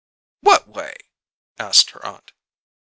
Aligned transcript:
"What 0.39 0.67
way?" 0.67 0.95
asked 1.59 1.91
her 1.91 2.03
aunt. 2.03 2.31